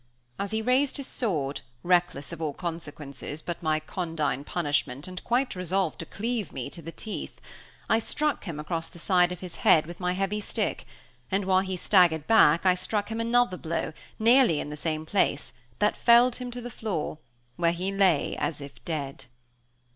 [0.39, 5.55] As he raised his sword, reckless of all consequences but my condign punishment and quite
[5.55, 7.39] resolved to cleave me to the teeth,
[7.87, 10.87] I struck him across the side of his head with my heavy stick,
[11.29, 15.53] and while he staggered back I struck him another blow, nearly in the same place,
[15.77, 17.19] that felled him to the floor,
[17.55, 19.25] where he lay as if dead.